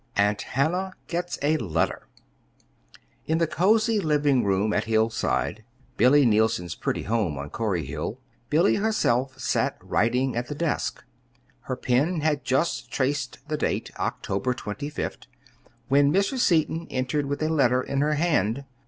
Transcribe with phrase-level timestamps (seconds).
[0.17, 2.07] AUNT HANNAH GETS A LETTER
[3.27, 5.63] In the cozy living room at Hillside,
[5.95, 8.19] Billy Neilson's pretty home on Corey Hill,
[8.49, 11.03] Billy herself sat writing at the desk.
[11.65, 15.27] Her pen had just traced the date, "October twenty fifth,"
[15.87, 16.39] when Mrs.
[16.39, 18.65] Stetson entered with a letter in her hand.